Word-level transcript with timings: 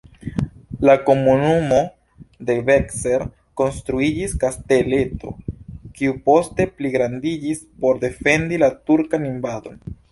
En 0.83 0.91
komunumo 1.09 1.81
Devecser 2.47 3.27
konstruiĝis 3.63 4.35
kasteleto, 4.45 5.37
kiu 6.01 6.19
poste 6.31 6.71
pligrandiĝis 6.81 7.65
por 7.85 8.05
defendi 8.09 8.65
la 8.67 8.75
turkan 8.91 9.35
invadon. 9.35 9.83